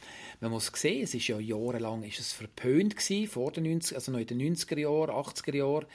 Man 0.41 0.51
muss 0.51 0.71
sehen, 0.75 1.03
es 1.03 1.13
ist 1.13 1.27
ja 1.27 1.39
jahrelang 1.39 2.03
ist 2.03 2.19
es 2.19 2.33
verpönt 2.33 2.97
gewesen, 2.97 3.27
vor 3.27 3.51
den 3.51 3.63
90, 3.63 3.95
also 3.95 4.11
noch 4.11 4.19
in 4.19 4.27
den 4.27 4.55
90er 4.55 4.79
Jahren, 4.79 5.09
80er 5.09 5.55
Jahren, 5.55 5.85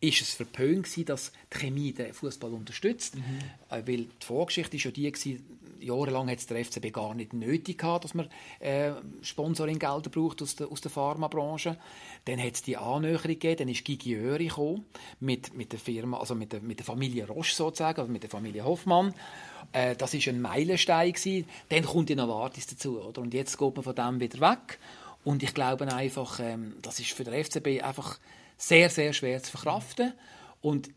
ist 0.00 0.20
es 0.20 0.34
verpönt 0.34 0.84
gewesen, 0.84 1.04
dass 1.06 1.32
die 1.52 1.58
Chemie 1.58 1.92
den 1.92 2.12
Fußball 2.12 2.52
unterstützt. 2.52 3.16
Mhm. 3.16 3.22
Äh, 3.70 3.82
weil 3.86 4.04
die 4.04 4.24
Vorgeschichte 4.26 4.76
ist 4.76 4.84
ja 4.84 4.90
die 4.90 5.10
gewesen, 5.10 5.58
jahrelang 5.80 6.30
hat 6.30 6.38
es 6.38 6.46
der 6.46 6.64
FCB 6.64 6.92
gar 6.92 7.14
nicht 7.14 7.32
nötig 7.32 7.78
gehabt, 7.78 8.04
dass 8.04 8.14
man 8.14 8.28
äh, 8.60 8.92
Sponsoringgelder 9.22 10.10
braucht 10.10 10.42
aus 10.42 10.56
der, 10.56 10.70
aus 10.70 10.80
der 10.80 10.90
Pharmabranche. 10.90 11.76
Dann 12.24 12.42
hat 12.42 12.54
es 12.54 12.62
die 12.62 12.76
Annäherung 12.76 13.22
gegeben, 13.22 13.56
dann 13.58 13.68
ist 13.68 13.84
Gigi 13.84 14.14
Öri 14.14 14.48
gekommen, 14.48 14.84
mit, 15.20 15.54
mit 15.54 15.72
der 15.72 15.78
Firma, 15.78 16.18
also 16.18 16.34
mit 16.34 16.52
der, 16.52 16.60
mit 16.60 16.78
der 16.78 16.86
Familie 16.86 17.26
Roche 17.26 17.54
sozusagen, 17.54 18.00
also 18.00 18.12
mit 18.12 18.22
der 18.22 18.30
Familie 18.30 18.64
Hoffmann. 18.64 19.14
Äh, 19.72 19.87
das 19.94 20.14
ist 20.14 20.28
ein 20.28 20.40
Meilenstein 20.40 21.12
gewesen. 21.12 21.48
Dann 21.68 21.84
kommt 21.84 22.08
die 22.08 22.16
Novartis 22.16 22.66
dazu, 22.66 23.00
oder? 23.00 23.20
Und 23.20 23.34
jetzt 23.34 23.58
geht 23.58 23.74
man 23.74 23.84
von 23.84 23.94
dem 23.94 24.20
wieder 24.20 24.40
weg. 24.40 24.78
Und 25.24 25.42
ich 25.42 25.54
glaube 25.54 25.92
einfach, 25.92 26.40
ähm, 26.40 26.76
das 26.82 27.00
ist 27.00 27.12
für 27.12 27.24
den 27.24 27.44
FCB 27.44 27.82
einfach 27.82 28.18
sehr, 28.56 28.90
sehr 28.90 29.12
schwer 29.12 29.42
zu 29.42 29.50
verkraften. 29.50 30.12
Und 30.60 30.90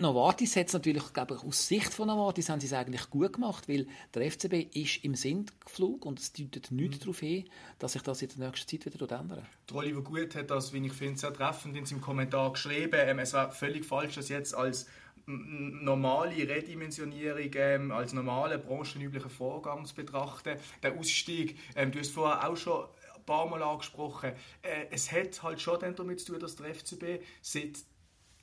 Novartis 0.00 0.56
hat 0.56 0.66
es 0.66 0.72
natürlich, 0.72 1.12
glaube 1.12 1.34
ich, 1.34 1.44
aus 1.44 1.68
Sicht 1.68 1.92
von 1.92 2.08
Novartis 2.08 2.48
haben 2.48 2.60
sie 2.60 2.66
es 2.66 2.72
eigentlich 2.72 3.10
gut 3.10 3.34
gemacht, 3.34 3.68
weil 3.68 3.86
der 4.12 4.30
FCB 4.30 4.74
ist 4.76 5.04
im 5.04 5.14
Sintflug 5.14 6.04
und 6.04 6.18
es 6.18 6.32
deutet 6.32 6.70
nichts 6.72 6.96
mhm. 6.96 7.00
darauf 7.00 7.20
hin, 7.20 7.44
dass 7.78 7.92
sich 7.92 8.02
das 8.02 8.22
in 8.22 8.28
der 8.36 8.48
nächsten 8.48 8.82
Zeit 8.82 8.92
wieder 8.92 9.20
ändert. 9.20 9.44
Der 9.68 9.76
Oliver 9.76 10.02
Gut 10.02 10.34
hat 10.34 10.50
das, 10.50 10.72
wie 10.72 10.84
ich 10.84 10.92
finde, 10.92 11.18
sehr 11.18 11.32
treffend 11.32 11.76
in 11.76 11.86
seinem 11.86 12.00
Kommentar 12.00 12.52
geschrieben. 12.52 12.94
Ähm, 12.94 13.20
es 13.20 13.32
war 13.34 13.52
völlig 13.52 13.84
falsch, 13.84 14.16
das 14.16 14.28
jetzt 14.28 14.54
als 14.54 14.86
normale 15.26 16.48
Redimensionierung 16.48 17.50
ähm, 17.54 17.92
als 17.92 18.12
normalen 18.12 18.60
branchenüblichen 18.60 19.30
Vorgang 19.30 19.84
zu 19.86 19.94
betrachten. 19.94 20.58
Der 20.82 20.98
Ausstieg, 20.98 21.58
ähm, 21.76 21.92
du 21.92 21.98
hast 21.98 22.10
vorher 22.10 22.48
auch 22.48 22.56
schon 22.56 22.84
ein 23.14 23.24
paar 23.24 23.46
Mal 23.48 23.62
angesprochen, 23.62 24.32
äh, 24.62 24.86
es 24.90 25.10
hat 25.10 25.42
halt 25.42 25.60
schon 25.60 25.78
damit 25.80 26.20
zu 26.20 26.32
tun, 26.32 26.40
dass 26.40 26.56
der 26.56 26.74
FCB 26.74 27.24
seit 27.40 27.78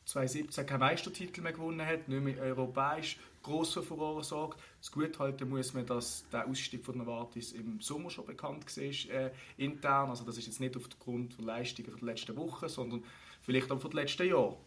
2017 0.06 0.66
keinen 0.66 0.80
Meistertitel 0.80 1.42
mehr 1.42 1.54
gewonnen 1.54 1.86
hat, 1.86 2.08
nicht 2.08 2.24
mehr 2.24 2.42
europäisch 2.42 3.18
gross 3.44 3.74
Furore 3.74 4.24
sorgt. 4.24 4.60
Das 4.80 4.92
Guthalten 4.92 5.50
muss 5.50 5.74
man, 5.74 5.86
dass 5.86 6.26
der 6.32 6.48
Ausstieg 6.48 6.86
von 6.86 6.98
Novartis 6.98 7.54
im 7.54 7.80
Sommer 7.82 8.10
schon 8.10 8.26
bekannt 8.26 8.66
war, 8.66 8.84
äh, 8.84 9.32
intern. 9.58 10.10
Also 10.10 10.24
das 10.24 10.38
ist 10.38 10.48
jetzt 10.48 10.60
nicht 10.60 10.76
aufgrund 10.76 11.38
der 11.38 11.46
Leistungen 11.46 11.96
der 11.96 12.06
letzten 12.06 12.36
Woche, 12.36 12.70
sondern 12.70 13.04
vielleicht 13.42 13.72
auch 13.72 13.80
von 13.80 13.92
den 13.92 13.98
letzten 13.98 14.28
Jahren. 14.28 14.58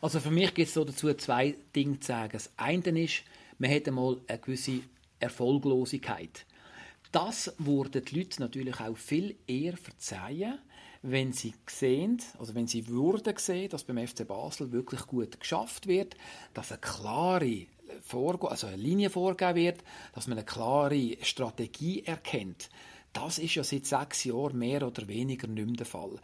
Also 0.00 0.20
für 0.20 0.30
mich 0.30 0.54
gibt 0.54 0.68
es 0.68 0.74
dazu 0.74 1.12
zwei 1.14 1.54
Dinge 1.74 2.00
zu 2.00 2.08
sagen. 2.08 2.32
Das 2.32 2.50
eine 2.56 3.02
ist, 3.02 3.22
man 3.58 3.70
hat 3.70 3.86
einmal 3.86 4.18
eine 4.26 4.38
gewisse 4.38 4.80
Erfolglosigkeit. 5.18 6.46
Das 7.12 7.52
würden 7.58 8.04
die 8.04 8.18
Leute 8.18 8.40
natürlich 8.40 8.80
auch 8.80 8.96
viel 8.96 9.36
eher 9.46 9.76
verzeihen, 9.76 10.58
wenn 11.02 11.32
sie 11.32 11.54
sehen, 11.66 12.20
also 12.38 12.54
wenn 12.54 12.66
sie 12.66 12.86
würden 12.88 13.36
sehen, 13.38 13.70
dass 13.70 13.84
beim 13.84 14.06
FC 14.06 14.26
Basel 14.26 14.70
wirklich 14.70 15.06
gut 15.06 15.40
geschafft 15.40 15.86
wird, 15.86 16.14
dass 16.54 16.70
eine 16.70 16.80
klare 16.80 17.66
Vorge 18.02 18.48
also 18.50 18.66
eine 18.66 18.76
Linie 18.76 19.10
vorgegeben 19.10 19.56
wird, 19.56 19.84
dass 20.14 20.26
man 20.26 20.38
eine 20.38 20.46
klare 20.46 21.16
Strategie 21.22 22.04
erkennt. 22.04 22.70
Das 23.12 23.38
ist 23.38 23.54
ja 23.56 23.64
seit 23.64 23.86
sechs 23.86 24.24
Jahren 24.24 24.58
mehr 24.58 24.86
oder 24.86 25.08
weniger 25.08 25.48
nicht 25.48 25.66
mehr 25.66 25.76
der 25.76 25.86
Fall. 25.86 26.20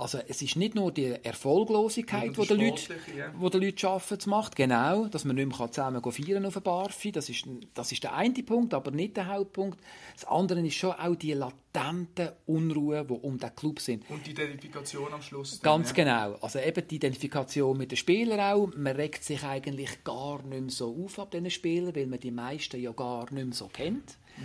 Also 0.00 0.18
es 0.26 0.40
ist 0.40 0.56
nicht 0.56 0.74
nur 0.74 0.92
die 0.92 1.12
Erfolglosigkeit, 1.22 2.34
die 2.34 2.46
die 2.46 2.54
Leute, 2.54 2.94
ja. 3.14 3.34
wo 3.36 3.50
die 3.50 3.58
Leute 3.58 3.78
schaffen, 3.78 4.18
zu 4.18 4.30
macht, 4.30 4.56
genau, 4.56 5.06
dass 5.08 5.26
man 5.26 5.36
nicht 5.36 5.58
mehr 5.58 5.70
zusammen 5.70 6.02
feiern 6.02 6.46
auf 6.46 6.54
der 6.54 6.60
Barfi, 6.60 7.12
das 7.12 7.28
ist, 7.28 7.44
das 7.74 7.92
ist 7.92 8.02
der 8.02 8.14
eine 8.14 8.42
Punkt, 8.42 8.72
aber 8.72 8.90
nicht 8.92 9.18
der 9.18 9.26
Hauptpunkt. 9.26 9.78
Das 10.14 10.24
andere 10.24 10.66
ist 10.66 10.76
schon 10.76 10.92
auch 10.92 11.14
die 11.16 11.34
latenten 11.34 12.30
Unruhe, 12.46 13.04
die 13.04 13.12
um 13.12 13.38
den 13.38 13.54
Club 13.54 13.78
sind. 13.80 14.08
Und 14.08 14.26
die 14.26 14.30
Identifikation 14.30 15.12
am 15.12 15.20
Schluss. 15.20 15.60
Dann, 15.60 15.82
Ganz 15.82 15.90
ja. 15.90 15.96
genau, 15.96 16.38
also 16.40 16.58
eben 16.60 16.88
die 16.88 16.96
Identifikation 16.96 17.76
mit 17.76 17.90
den 17.90 17.96
Spielern 17.96 18.40
auch. 18.40 18.70
Man 18.74 18.96
regt 18.96 19.22
sich 19.22 19.44
eigentlich 19.44 20.02
gar 20.02 20.42
nicht 20.44 20.60
mehr 20.62 20.70
so 20.70 20.96
auf 21.04 21.18
ab 21.18 21.30
diesen 21.30 21.50
Spielern, 21.50 21.94
weil 21.94 22.06
man 22.06 22.20
die 22.20 22.30
meisten 22.30 22.80
ja 22.80 22.92
gar 22.92 23.30
nicht 23.32 23.44
mehr 23.44 23.52
so 23.52 23.68
kennt. 23.68 24.16
Mhm. 24.38 24.44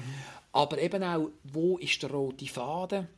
Aber 0.55 0.81
eben 0.81 1.03
auch, 1.03 1.31
wo 1.43 1.77
ist 1.79 2.01
der 2.01 2.11
rote 2.11 2.45
Faden? 2.45 3.09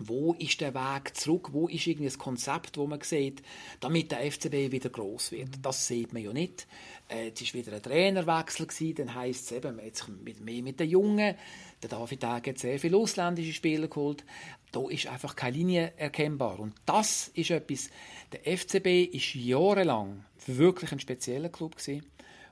Wo 0.00 0.32
ist 0.40 0.60
der 0.60 0.74
Weg 0.74 1.16
zurück? 1.16 1.50
Wo 1.52 1.68
ist 1.68 1.86
irgendein 1.86 2.18
Konzept, 2.18 2.76
wo 2.76 2.88
man 2.88 3.00
sieht, 3.00 3.42
damit 3.78 4.10
der 4.10 4.28
FCB 4.28 4.72
wieder 4.72 4.90
groß 4.90 5.30
wird? 5.30 5.50
Das 5.62 5.86
sieht 5.86 6.12
man 6.12 6.24
ja 6.24 6.32
nicht. 6.32 6.66
Äh, 7.06 7.30
es 7.32 7.42
war 7.42 7.60
wieder 7.60 7.76
ein 7.76 7.82
Trainerwechsel 7.82 8.66
gewesen, 8.66 8.94
dann 8.96 9.14
heisst 9.14 9.44
es 9.44 9.52
eben 9.52 9.78
jetzt 9.78 10.08
mit, 10.08 10.40
mehr 10.40 10.64
mit 10.64 10.80
den 10.80 10.90
Jungen. 10.90 11.36
Der 11.80 11.88
David 11.88 12.20
Tag 12.20 12.48
hat 12.48 12.58
sehr 12.58 12.80
viele 12.80 12.96
ausländische 12.96 13.52
Spieler 13.52 13.86
geholt. 13.86 14.24
Da 14.72 14.84
ist 14.88 15.06
einfach 15.06 15.36
keine 15.36 15.56
Linie 15.56 15.92
erkennbar. 15.96 16.58
Und 16.58 16.74
das 16.86 17.28
ist 17.34 17.52
etwas. 17.52 17.88
Der 18.32 18.58
FCB 18.58 19.14
ist 19.14 19.36
jahrelang 19.36 20.24
wirklich 20.46 20.90
ein 20.90 20.98
spezieller 20.98 21.50
Club 21.50 21.76
gewesen, 21.76 22.04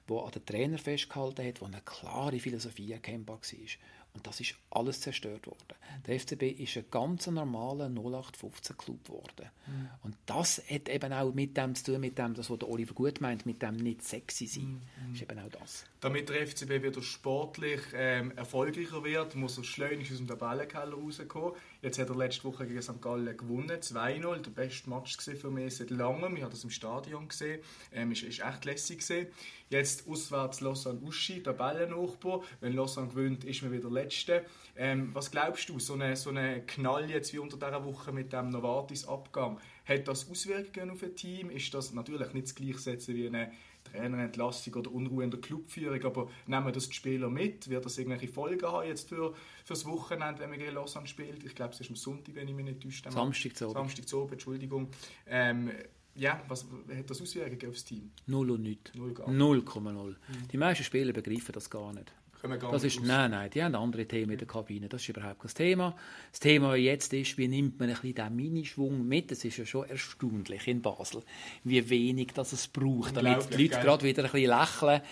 der 0.08 0.16
an 0.16 0.30
den 0.30 0.46
Trainer 0.46 0.78
festgehalten 0.78 1.44
hat, 1.44 1.60
wo 1.60 1.64
eine 1.64 1.80
klare 1.84 2.38
Philosophie 2.38 2.92
erkennbar 2.92 3.40
war. 3.40 3.68
Und 4.14 4.26
das 4.26 4.40
ist 4.40 4.54
alles 4.70 5.00
zerstört 5.00 5.46
worden. 5.46 5.74
Der 6.06 6.20
FCB 6.20 6.42
ist 6.42 6.76
ein 6.76 6.84
ganz 6.90 7.26
normaler 7.28 7.86
0815-Club 7.86 9.04
geworden. 9.04 9.50
Mhm. 9.66 9.88
Und 10.02 10.16
das 10.26 10.62
hat 10.68 10.88
eben 10.88 11.12
auch 11.12 11.32
mit 11.32 11.56
dem 11.56 11.74
zu 11.74 11.84
tun, 11.84 12.00
mit 12.00 12.18
dem, 12.18 12.34
das, 12.34 12.50
was 12.50 12.58
der 12.58 12.68
Oliver 12.68 12.92
gut 12.92 13.20
meint, 13.22 13.46
mit 13.46 13.62
dem 13.62 13.76
nicht 13.76 14.02
sexy 14.02 14.46
sein. 14.46 14.82
Mhm. 15.06 15.14
ist 15.14 15.22
eben 15.22 15.38
auch 15.38 15.48
das. 15.50 15.84
Damit 16.00 16.28
der 16.28 16.46
FCB 16.46 16.82
wieder 16.82 17.00
sportlich 17.00 17.80
ähm, 17.94 18.32
erfolgreicher 18.36 19.02
wird, 19.02 19.34
muss 19.34 19.56
er 19.56 19.64
schleunigst 19.64 20.12
aus 20.12 20.18
dem 20.18 20.28
Tabellenkeller 20.28 20.94
rauskommen. 20.94 21.52
Jetzt 21.82 21.98
hat 21.98 22.10
er 22.10 22.16
letzte 22.16 22.44
Woche 22.44 22.64
gegen 22.64 22.80
St. 22.80 23.02
Gallen 23.02 23.36
gewonnen, 23.36 23.68
2-0. 23.68 24.36
Der 24.42 24.50
beste 24.52 24.88
Match 24.88 25.18
für 25.18 25.50
mich 25.50 25.78
seit 25.78 25.90
langem. 25.90 26.36
Ich 26.36 26.42
habe 26.42 26.52
das 26.52 26.62
im 26.62 26.70
Stadion 26.70 27.26
gesehen. 27.26 27.60
Ähm, 27.92 28.12
ist 28.12 28.22
echt 28.22 28.64
lässig 28.64 28.98
gesehen. 28.98 29.26
Jetzt 29.68 30.06
auswärts 30.08 30.60
Lausanne-Uschi, 30.60 31.42
Tabellennachbar. 31.42 32.42
Wenn 32.60 32.74
Lausanne 32.74 33.08
gewinnt, 33.08 33.42
ist 33.42 33.62
man 33.62 33.72
wieder 33.72 33.90
Letzte. 33.90 34.44
Ähm, 34.76 35.10
was 35.12 35.32
glaubst 35.32 35.68
du, 35.70 35.80
so 35.80 35.94
eine, 35.94 36.14
so 36.14 36.30
Knall 36.68 37.10
jetzt 37.10 37.32
wie 37.32 37.38
unter 37.38 37.56
dieser 37.56 37.84
Woche 37.84 38.12
mit 38.12 38.32
dem 38.32 38.50
Novartis-Abgang, 38.50 39.58
hat 39.84 40.08
das 40.08 40.28
Auswirkungen 40.30 40.90
auf 40.90 41.02
ein 41.02 41.14
Team? 41.14 41.50
Ist 41.50 41.72
das 41.74 41.92
natürlich 41.92 42.32
nicht 42.32 42.46
das 42.46 42.54
Gleichsetzen 42.54 43.14
wie 43.14 43.26
eine 43.26 43.52
Trainerentlassung 43.84 44.74
oder 44.74 44.92
Unruhe 44.92 45.24
in 45.24 45.30
der 45.30 45.40
Clubführung, 45.40 46.02
aber 46.04 46.30
nehmen 46.46 46.72
das 46.72 46.88
die 46.88 46.94
Spieler 46.94 47.28
mit? 47.28 47.68
Wird 47.68 47.84
das 47.84 47.98
irgendwelche 47.98 48.28
Folgen 48.28 48.66
haben 48.66 48.86
jetzt 48.86 49.08
für, 49.08 49.34
für 49.64 49.74
das 49.74 49.84
Wochenende, 49.86 50.40
wenn 50.40 50.50
man 50.50 50.58
gegen 50.58 50.74
Lausanne 50.74 51.06
spielt? 51.06 51.44
Ich 51.44 51.54
glaube, 51.54 51.74
es 51.74 51.80
ist 51.80 51.90
am 51.90 51.96
Sonntag, 51.96 52.34
wenn 52.34 52.48
ich 52.48 52.54
mich 52.54 52.64
nicht 52.64 52.80
täusche. 52.80 53.10
Samstag 53.10 53.56
zu 53.56 53.70
Samstag 53.70 54.08
zu 54.08 54.28
Entschuldigung. 54.30 54.88
Ähm, 55.26 55.70
ja, 56.14 56.42
was 56.48 56.66
hat 56.94 57.08
das 57.08 57.22
Auswirkungen 57.22 57.70
aufs 57.70 57.84
Team? 57.84 58.10
Null 58.26 58.50
und 58.50 58.62
nichts. 58.62 58.92
0,0. 58.94 59.30
Mhm. 59.30 60.16
Die 60.52 60.56
meisten 60.56 60.84
Spieler 60.84 61.12
begreifen 61.12 61.52
das 61.52 61.70
gar 61.70 61.92
nicht. 61.92 62.12
Das 62.42 62.82
ist, 62.82 63.00
nein, 63.02 63.30
nein, 63.30 63.50
die 63.50 63.62
haben 63.62 63.74
andere 63.76 64.06
Themen 64.06 64.32
in 64.32 64.38
der 64.38 64.48
Kabine. 64.48 64.88
Das 64.88 65.02
ist 65.02 65.08
überhaupt 65.08 65.40
kein 65.40 65.54
Thema. 65.54 65.94
Das 66.32 66.40
Thema 66.40 66.74
jetzt 66.74 67.12
ist, 67.12 67.38
wie 67.38 67.46
nimmt 67.46 67.78
man 67.78 67.88
ein 67.88 67.94
bisschen 67.94 68.14
diesen 68.14 68.36
Minischwung 68.36 69.06
mit? 69.06 69.30
Es 69.30 69.44
ist 69.44 69.58
ja 69.58 69.64
schon 69.64 69.88
erstaunlich 69.88 70.66
in 70.66 70.82
Basel, 70.82 71.22
wie 71.62 71.88
wenig 71.88 72.32
das 72.34 72.52
es 72.52 72.66
braucht, 72.66 73.16
damit 73.16 73.56
die 73.56 73.62
Leute 73.62 73.80
gerade 73.80 74.04
wieder 74.04 74.24
ein 74.24 74.30
bisschen 74.30 74.50
lächeln 74.50 75.02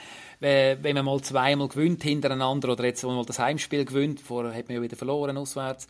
wenn 0.41 0.95
man 0.95 1.05
mal 1.05 1.21
zweimal 1.21 1.69
gewinnt 1.69 2.03
hintereinander 2.03 2.71
oder 2.71 2.85
jetzt 2.85 3.05
mal 3.05 3.25
das 3.27 3.39
Heimspiel 3.39 3.85
gewinnt, 3.85 4.21
vorher 4.21 4.55
hat 4.55 4.69
man 4.69 4.77
ja 4.77 4.83
wieder 4.83 4.97
verloren 4.97 5.37
auswärts. 5.37 5.87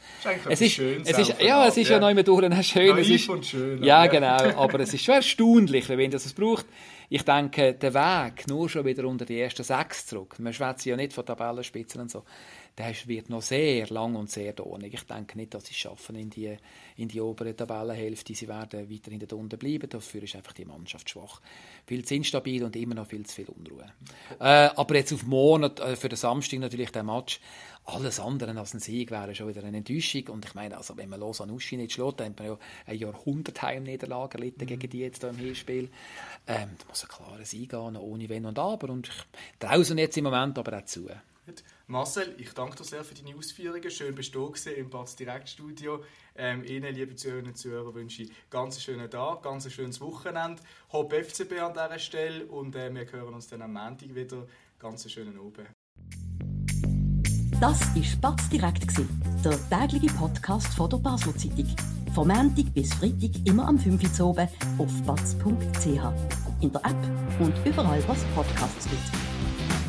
Es 0.48 0.60
ist, 0.60 0.78
es 0.78 1.18
ist, 1.18 1.40
ja, 1.40 1.66
es 1.66 1.76
ist 1.76 1.88
ja, 1.88 1.96
ja 1.96 2.00
noch 2.00 2.10
immer 2.10 2.24
durch 2.24 2.42
schön. 2.66 2.88
Naiv 2.88 2.98
es 2.98 3.10
ist, 3.10 3.28
und 3.28 3.46
schön. 3.46 3.82
Ja, 3.84 4.06
genau. 4.06 4.36
Aber 4.56 4.80
es 4.80 4.92
ist 4.92 5.04
schon 5.04 5.14
erstaunlich, 5.14 5.88
wenn 5.88 6.10
das 6.10 6.26
es 6.26 6.32
braucht. 6.32 6.66
Ich 7.08 7.24
denke, 7.24 7.74
der 7.74 7.94
Weg 7.94 8.46
nur 8.48 8.68
schon 8.68 8.84
wieder 8.84 9.04
unter 9.04 9.24
die 9.24 9.40
ersten 9.40 9.62
sechs 9.62 10.06
zurück. 10.06 10.36
Man 10.38 10.52
schwätzt 10.52 10.84
ja 10.84 10.96
nicht 10.96 11.12
von 11.12 11.24
Tabellenspitzen 11.24 12.00
und 12.00 12.10
so 12.10 12.24
der 12.78 12.94
wird 13.06 13.30
noch 13.30 13.42
sehr 13.42 13.86
lang 13.88 14.14
und 14.16 14.30
sehr 14.30 14.52
dornig. 14.52 14.94
Ich 14.94 15.02
denke 15.02 15.36
nicht, 15.36 15.54
dass 15.54 15.66
sie 15.66 15.72
es 15.72 15.78
schaffen 15.78 16.16
in 16.16 16.30
die, 16.30 16.56
in 16.96 17.08
die 17.08 17.20
obere 17.20 17.54
Tabellenhälfte. 17.54 18.34
Sie 18.34 18.48
werden 18.48 18.90
weiterhin 18.90 19.20
da 19.20 19.36
unten 19.36 19.58
bleiben. 19.58 19.88
Dafür 19.88 20.22
ist 20.22 20.36
einfach 20.36 20.52
die 20.52 20.64
Mannschaft 20.64 21.10
schwach. 21.10 21.40
Viel 21.86 22.04
zu 22.04 22.14
instabil 22.14 22.64
und 22.64 22.76
immer 22.76 22.94
noch 22.94 23.06
viel 23.06 23.26
zu 23.26 23.34
viel 23.34 23.48
Unruhe. 23.48 23.92
Äh, 24.38 24.70
aber 24.74 24.94
jetzt 24.96 25.12
auf 25.12 25.24
morgen, 25.24 25.76
äh, 25.76 25.96
für 25.96 26.08
den 26.08 26.16
Samstag 26.16 26.60
natürlich 26.60 26.90
der 26.90 27.02
Match. 27.02 27.40
Alles 27.84 28.20
andere 28.20 28.56
als 28.56 28.74
ein 28.74 28.80
Sieg 28.80 29.10
wäre 29.10 29.34
schon 29.34 29.48
wieder 29.48 29.64
eine 29.64 29.78
Enttäuschung. 29.78 30.28
Und 30.28 30.44
ich 30.44 30.54
meine, 30.54 30.76
also, 30.76 30.96
wenn 30.96 31.08
man 31.08 31.20
Los 31.20 31.40
an 31.40 31.50
Uschi 31.50 31.76
nicht 31.76 31.92
schlägt, 31.92 32.20
dann 32.20 32.30
hat 32.30 32.38
man 32.38 32.48
ja 32.48 32.58
eine 32.86 32.96
Jahrhundertheimniederlage 32.96 34.38
erlitten 34.38 34.64
mhm. 34.64 34.68
gegen 34.68 34.90
die 34.90 34.98
jetzt 35.00 35.22
hier 35.22 35.30
im 35.30 35.38
Hinspiel. 35.38 35.90
Ähm, 36.46 36.70
da 36.78 36.86
muss 36.88 37.02
ein 37.02 37.08
klarer 37.08 37.44
Sieg 37.44 37.70
gehen, 37.70 37.96
ohne 37.96 38.28
Wenn 38.28 38.46
und 38.46 38.58
Aber. 38.58 38.90
Und 38.90 39.08
ich 39.08 39.58
traue 39.58 39.82
jetzt 39.82 40.16
im 40.16 40.24
Moment 40.24 40.58
aber 40.58 40.78
auch 40.78 40.84
zu. 40.84 41.08
Marcel, 41.86 42.34
ich 42.38 42.52
danke 42.52 42.76
dir 42.76 42.84
sehr 42.84 43.04
für 43.04 43.14
deine 43.14 43.36
Ausführungen. 43.36 43.90
Schön 43.90 44.14
bist 44.14 44.34
du 44.34 44.52
im 44.76 44.90
Batz 44.90 45.16
Direktstudio. 45.16 46.04
Ähm, 46.36 46.64
Ihnen, 46.64 46.94
liebe 46.94 47.16
Zuhörerinnen 47.16 47.52
und 47.52 47.56
Zuhörer, 47.56 47.94
wünsche 47.94 48.22
ich 48.22 48.32
ganz 48.48 48.76
einen 48.76 48.82
schönen 48.82 49.10
Tag, 49.10 49.42
ganz 49.42 49.70
schönes 49.72 50.00
Wochenende. 50.00 50.62
Hopp 50.92 51.12
FCB 51.12 51.60
an 51.60 51.72
dieser 51.72 51.98
Stelle 51.98 52.46
und 52.46 52.76
äh, 52.76 52.94
wir 52.94 53.10
hören 53.10 53.34
uns 53.34 53.48
dann 53.48 53.62
am 53.62 53.72
Montag 53.72 54.14
wieder. 54.14 54.46
Ganz 54.78 55.10
schönen 55.10 55.38
Abend. 55.38 55.68
Das 57.60 57.80
war 57.94 58.30
Batz 58.30 58.48
Direkt, 58.48 58.86
der 59.44 59.68
tägliche 59.68 60.14
Podcast 60.14 60.68
von 60.68 60.88
der 60.88 60.96
Basler 60.96 61.36
Zeitung. 61.36 61.76
Von 62.14 62.28
Montag 62.28 62.72
bis 62.72 62.94
Freitag 62.94 63.30
immer 63.44 63.68
am 63.68 63.78
5 63.78 64.20
Uhr 64.20 64.28
oben 64.28 64.48
auf 64.78 65.02
batz.ch. 65.02 66.62
In 66.62 66.72
der 66.72 66.84
App 66.84 67.40
und 67.40 67.54
überall, 67.66 68.02
was 68.08 68.24
Podcasts 68.34 68.88
gibt. 68.88 69.79